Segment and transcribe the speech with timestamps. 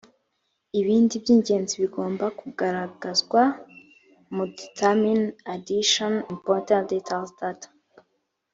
[0.79, 3.41] ibindi by ingenzi bigomba kugaragazwa
[4.33, 5.23] mu determine
[5.55, 7.59] additional important details that